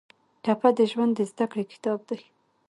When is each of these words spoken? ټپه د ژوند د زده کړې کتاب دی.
ټپه 0.43 0.69
د 0.77 0.79
ژوند 0.91 1.13
د 1.15 1.19
زده 1.31 1.45
کړې 1.51 1.63
کتاب 1.73 1.99
دی. 2.09 2.21